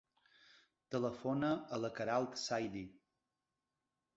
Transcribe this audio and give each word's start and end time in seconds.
Telefona 0.95 1.51
a 1.77 1.81
la 1.83 1.91
Queralt 1.99 2.41
Saidi. 2.47 2.85